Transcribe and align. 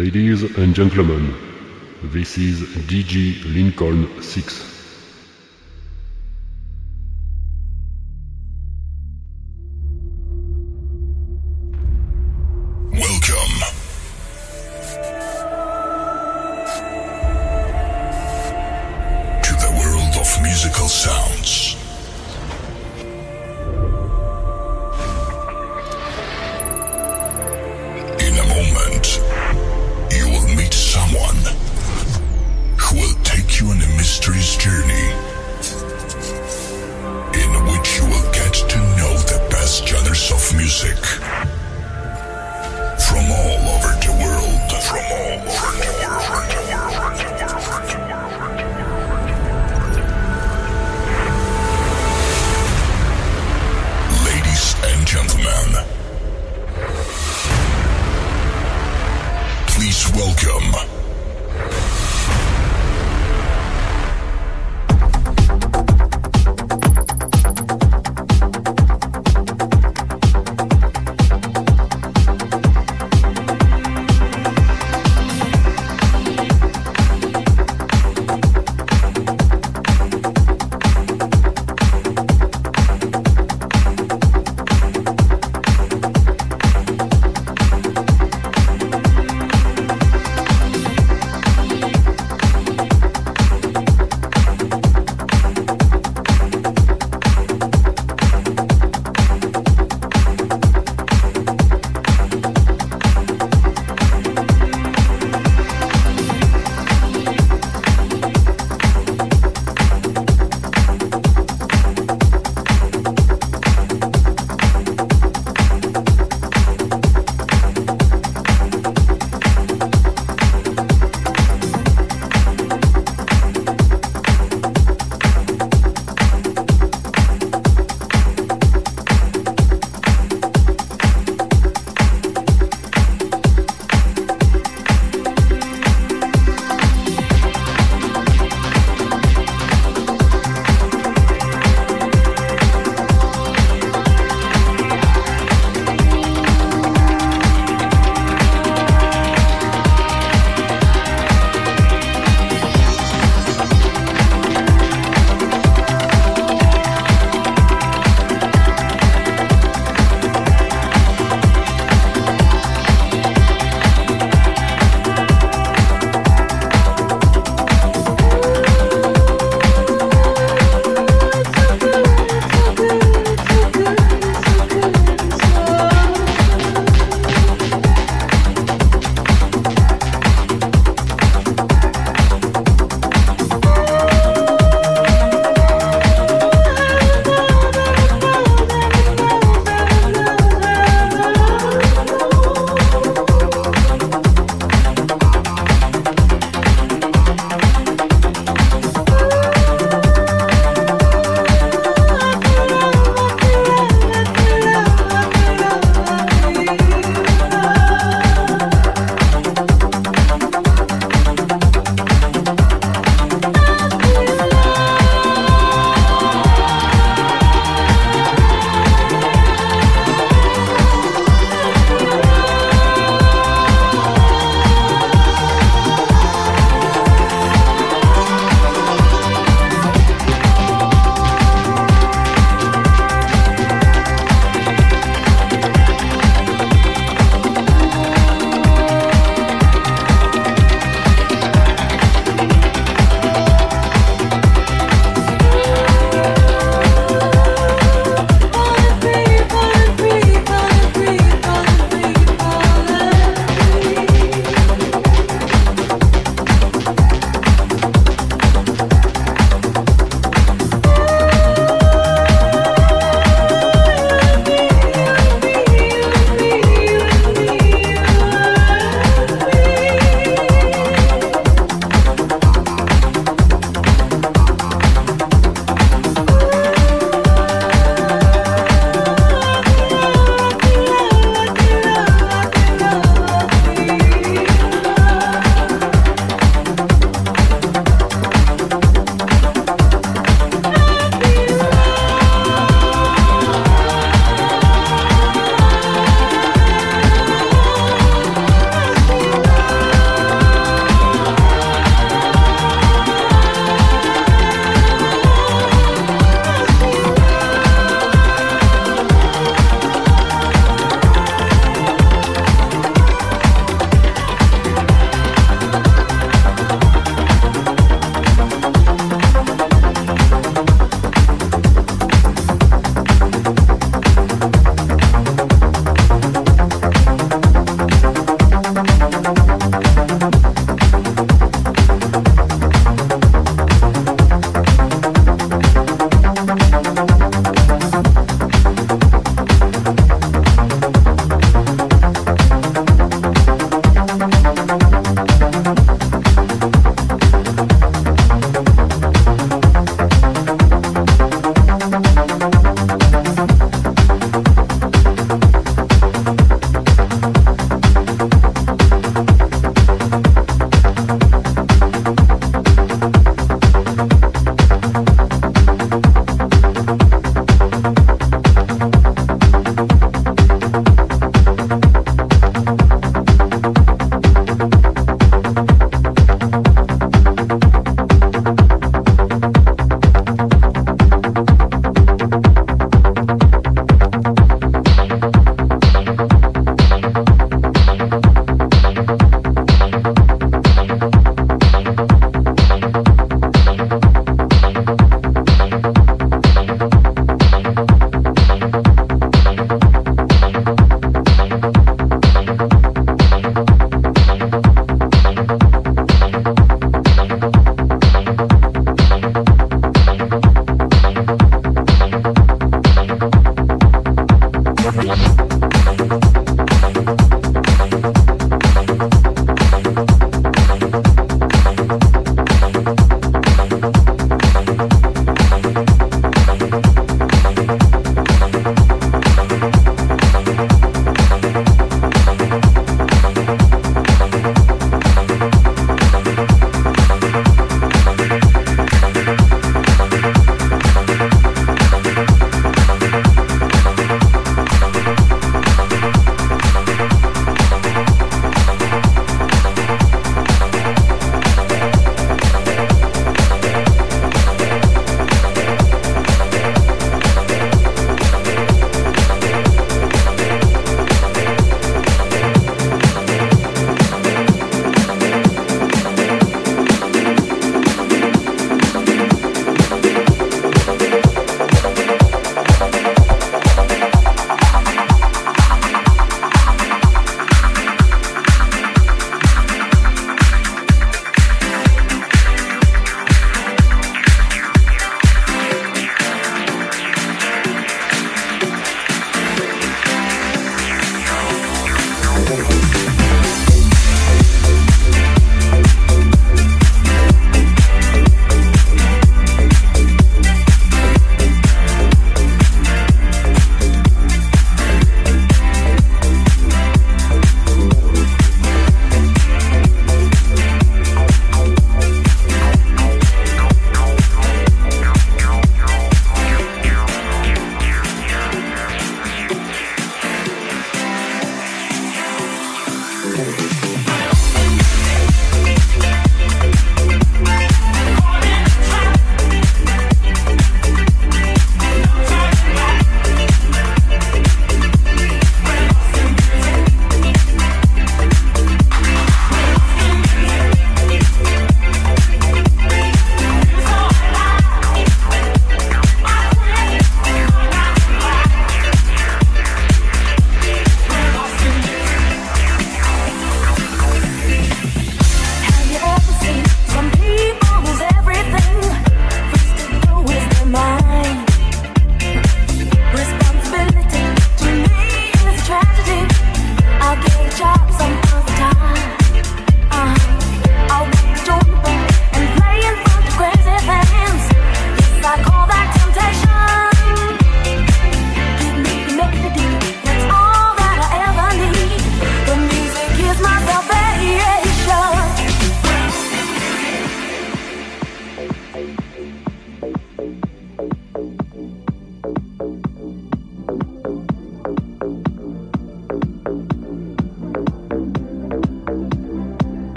Ladies 0.00 0.56
and 0.56 0.74
gentlemen, 0.74 1.34
this 2.04 2.38
is 2.38 2.62
DJ 2.88 3.44
Lincoln 3.52 4.22
6. 4.22 4.79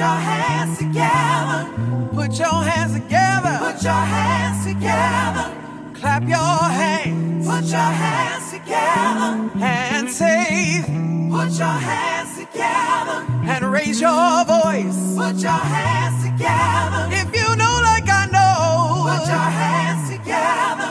Your 0.00 0.08
hands 0.08 0.78
together. 0.78 1.60
Put 2.14 2.38
your 2.38 2.62
hands 2.64 2.94
together. 2.94 3.56
Put 3.60 3.82
your 3.82 3.92
hands 3.92 4.64
together. 4.64 5.46
Clap 5.92 6.22
your 6.22 6.58
hands. 6.80 7.46
Put 7.46 7.64
your 7.64 7.92
hands 8.02 8.50
together. 8.50 9.30
And 9.62 10.08
say, 10.08 10.80
Put 11.30 11.52
your 11.52 11.78
hands 11.88 12.32
together. 12.38 13.18
And 13.52 13.62
raise 13.70 14.00
your 14.00 14.44
voice. 14.46 15.00
Put 15.22 15.36
your 15.36 15.62
hands 15.74 16.24
together. 16.24 17.02
If 17.20 17.28
you 17.36 17.48
know 17.60 17.76
like 17.90 18.08
I 18.08 18.24
know. 18.36 19.04
Put 19.04 19.28
your 19.28 19.48
hands 19.60 20.02
together. 20.16 20.90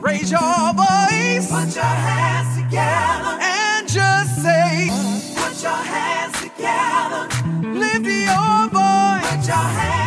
Raise 0.00 0.30
your 0.30 0.74
voice. 0.84 1.46
Put 1.48 1.74
your 1.74 1.94
hands 2.08 2.50
together. 2.60 3.32
And 3.40 3.88
just 3.88 4.42
say, 4.44 4.90
Put 5.40 5.62
your 5.62 5.72
hands 5.72 5.88
together. 5.94 6.19
Lift 7.80 8.04
your 8.04 8.68
voice. 8.68 9.48
Your 9.48 9.56
hands 9.56 9.99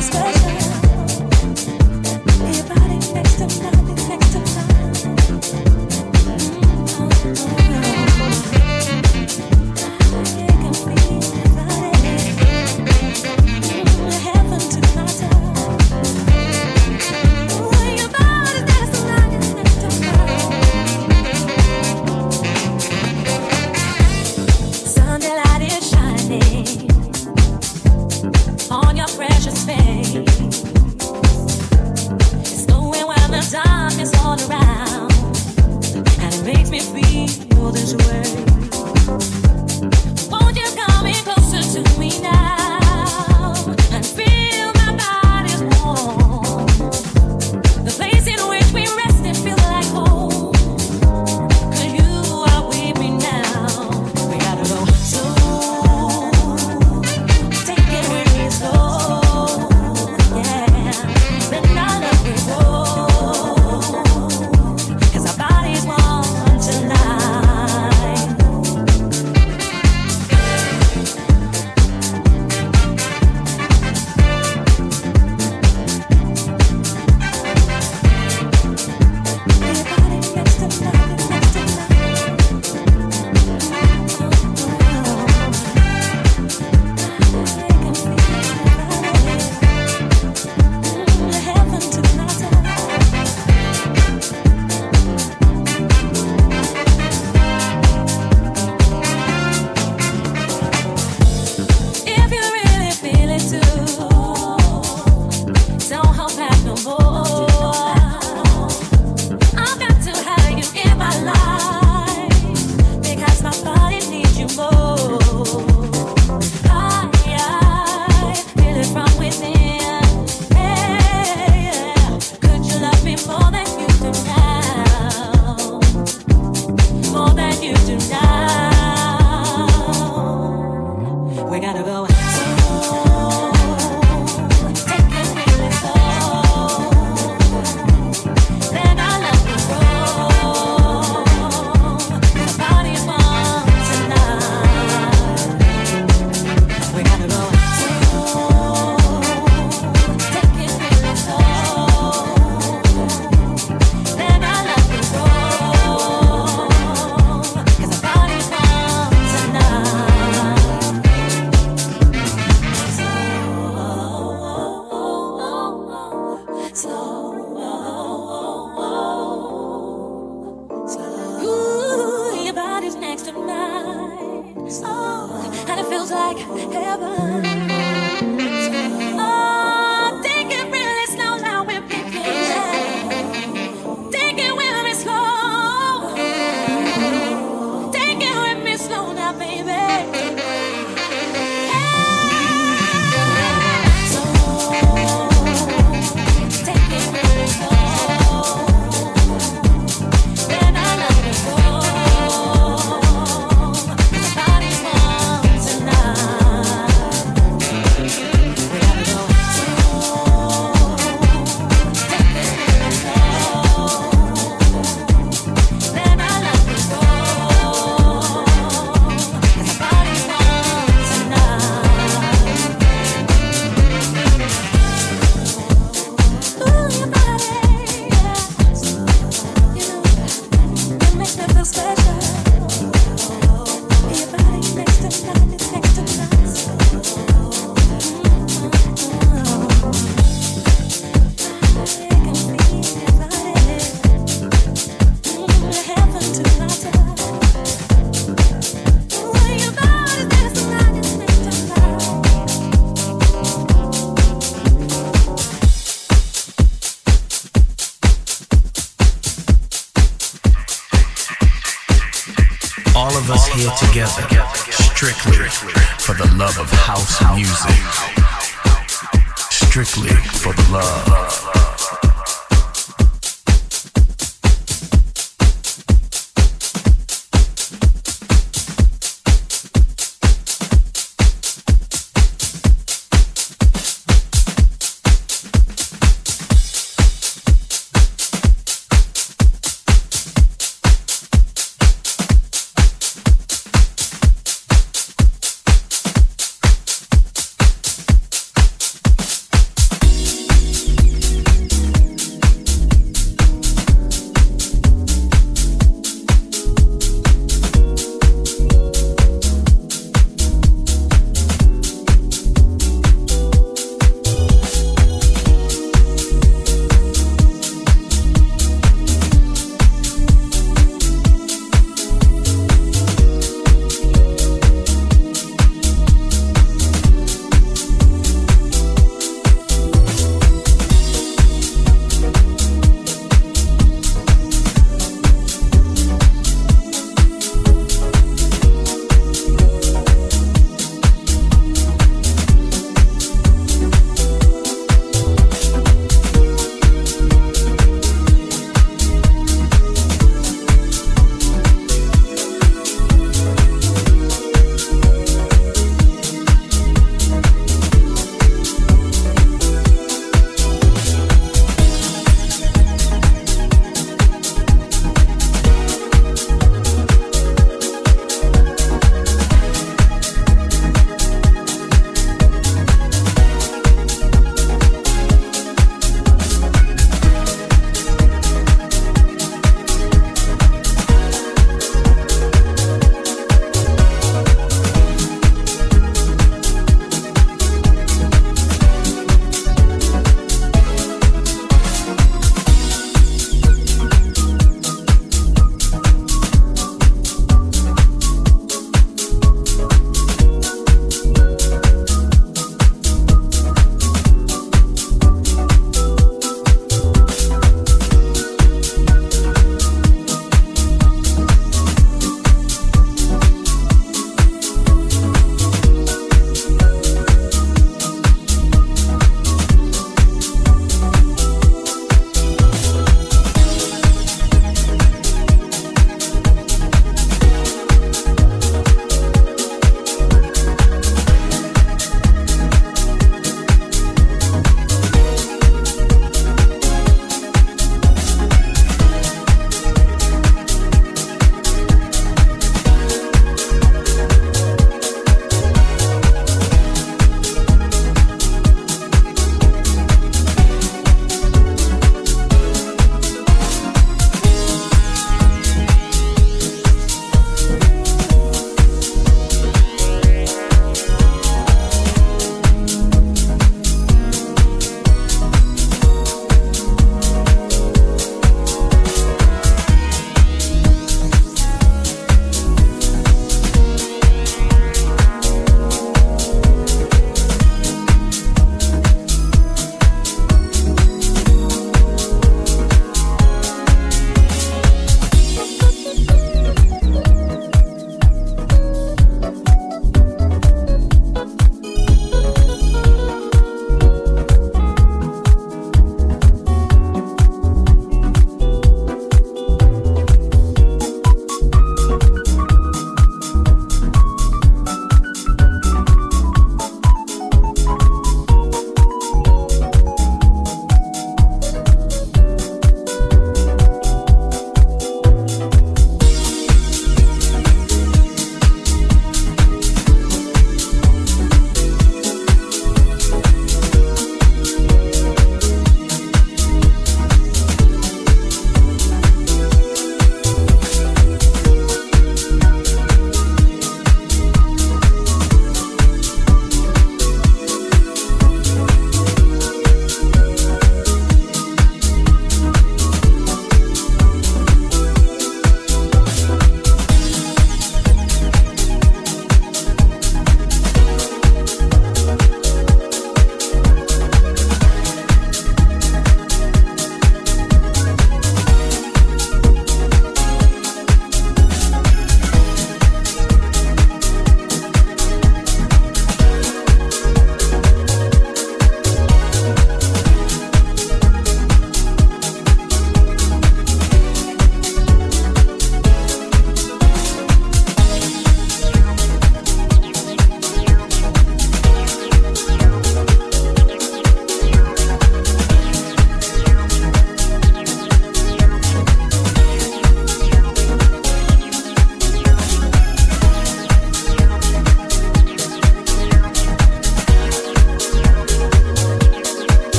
special. 0.00 0.59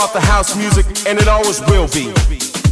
About 0.00 0.14
the 0.14 0.20
house 0.20 0.56
music, 0.56 0.86
and 1.06 1.18
it 1.18 1.28
always 1.28 1.60
will 1.60 1.86
be. 1.88 2.69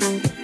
Bye. 0.00 0.39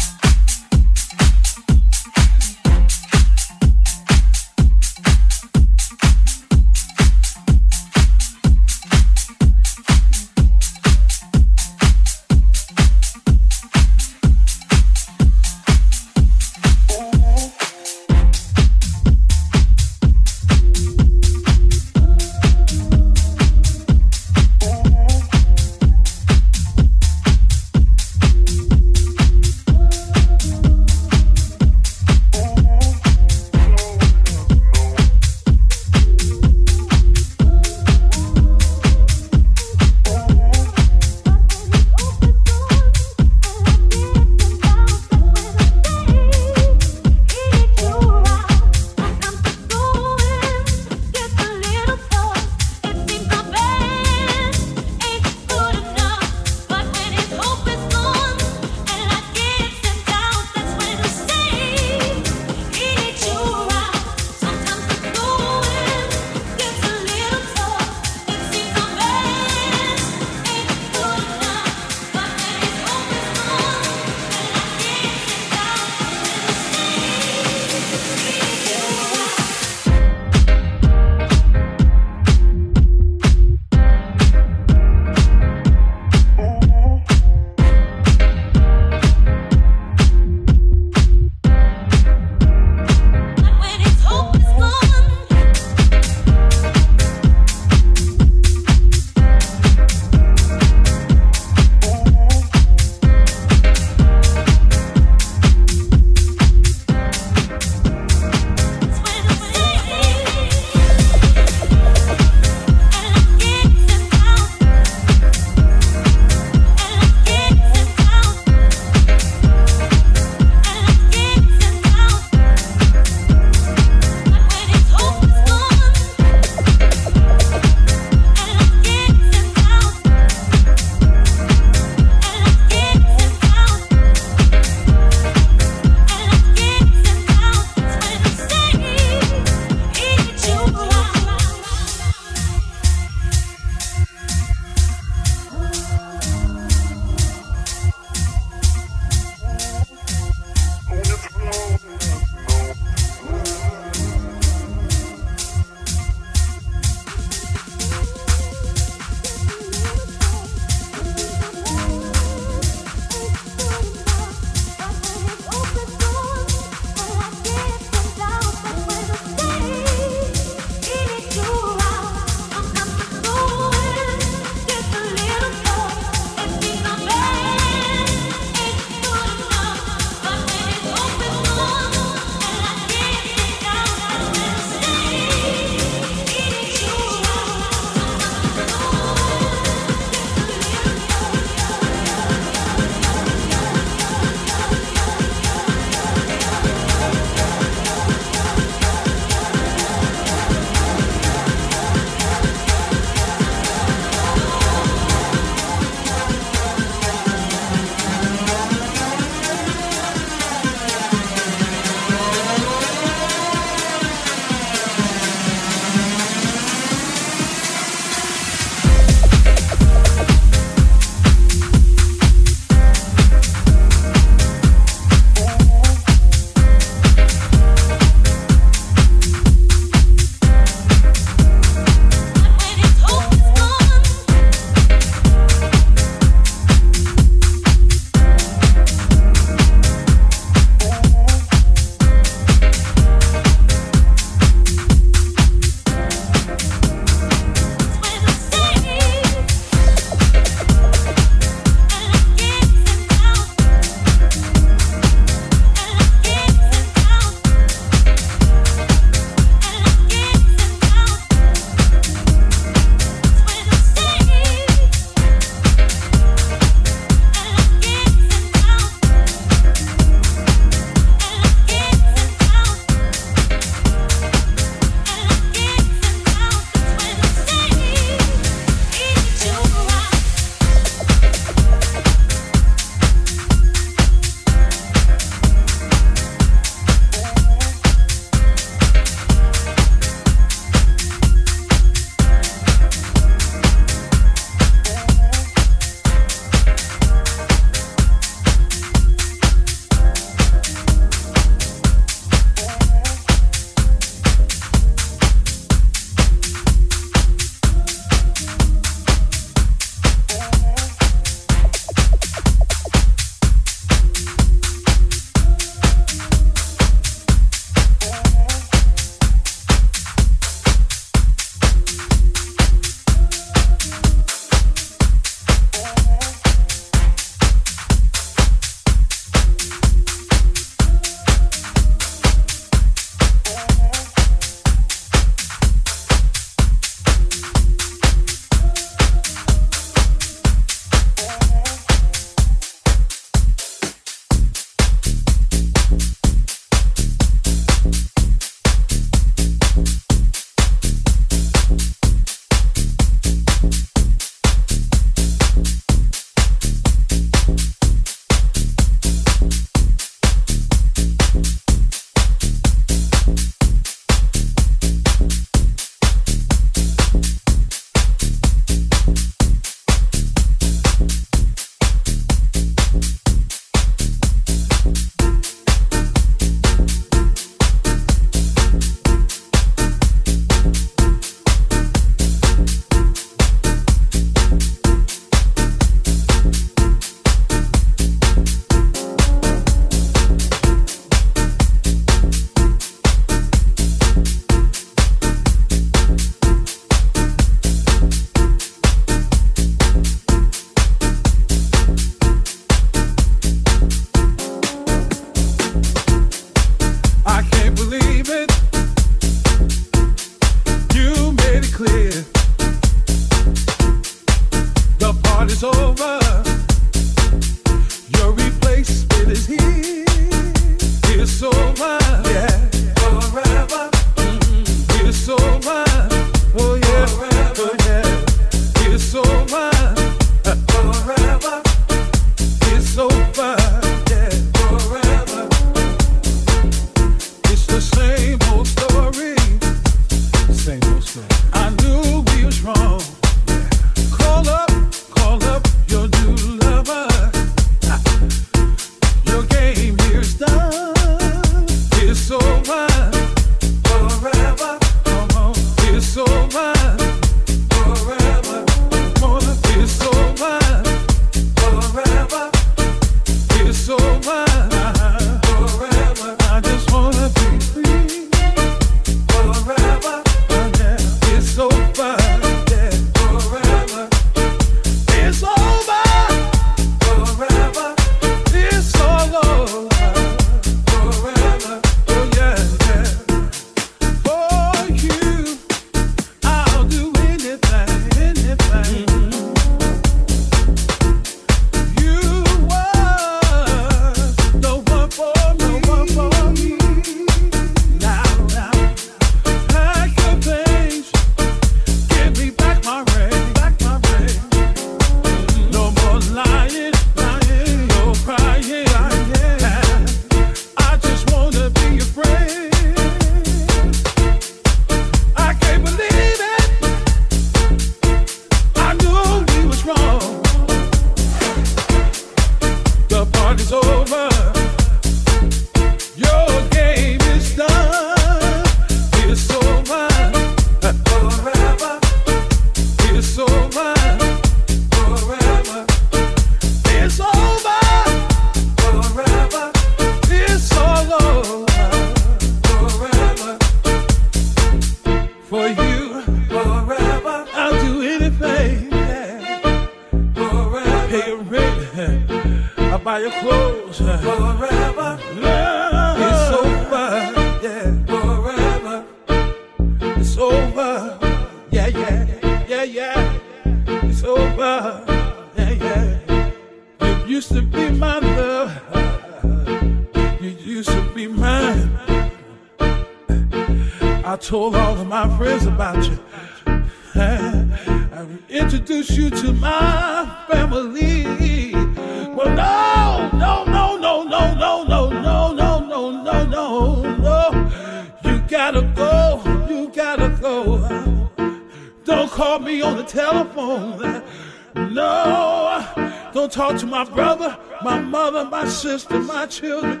To 596.80 596.86
my 596.86 597.04
brother, 597.04 597.58
my 597.82 598.00
mother, 598.00 598.42
my 598.46 598.66
sister, 598.66 599.18
my 599.20 599.44
children. 599.44 600.00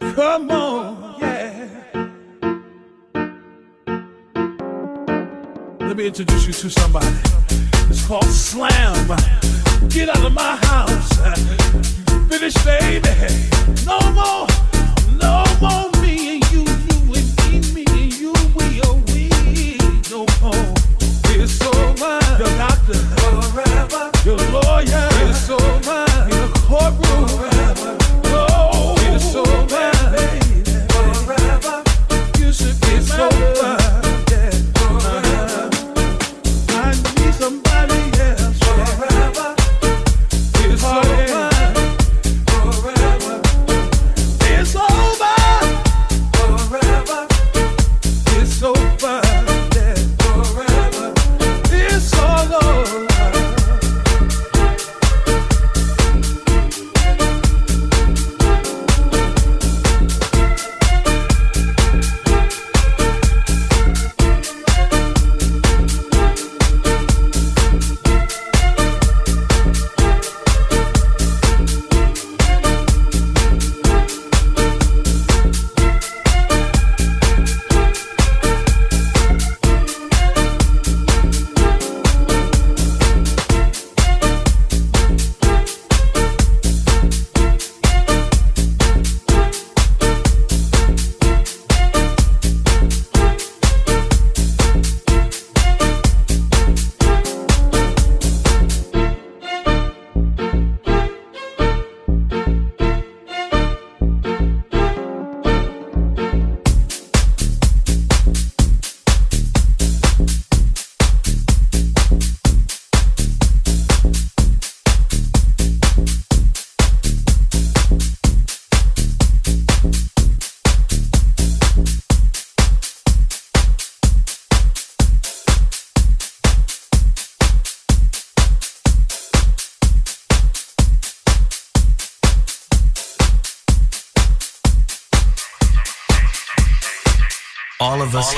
Come 0.00 0.50
on, 0.50 1.20
yeah. 1.20 1.68
Let 5.78 5.96
me 5.96 6.06
introduce 6.08 6.48
you 6.48 6.52
to 6.52 6.70
somebody. 6.70 7.06
It's 7.88 8.04
called 8.08 8.24
Slam. 8.24 9.06
Get 9.88 10.08
out 10.08 10.24
of 10.26 10.32
my 10.32 10.56
house. 10.62 11.10
Finish, 12.28 12.54
baby. 12.64 13.08
No 13.86 14.00
more, 14.18 14.48
no 15.22 15.44
more 15.60 15.90
me 16.02 16.34
and 16.34 16.50
you, 16.50 16.62
you 16.62 17.14
and 17.14 17.28
me, 17.38 17.72
me 17.72 17.84
and 17.88 18.12
you, 18.18 18.32
we, 18.56 18.80
oh, 18.82 19.00
we, 19.12 19.78
no 20.10 20.26
more. 20.42 20.74
It's 21.38 21.62
over. 21.62 22.18
Your 22.40 22.52
doctor, 22.58 22.94
forever. 23.54 24.10
Your 24.24 24.38
lawyer, 24.50 25.15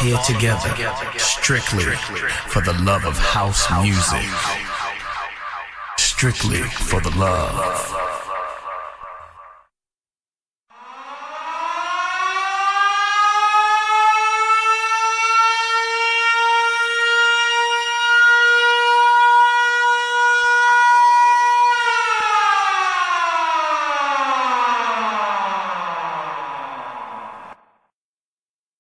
here 0.09 0.19
together, 0.25 0.75
strictly 1.19 1.85
for 2.49 2.63
the 2.63 2.73
love 2.83 3.05
of 3.05 3.17
house 3.19 3.67
music. 3.83 4.25
Strictly 5.99 6.63
for 6.63 7.01
the 7.03 7.11
love. 7.11 8.18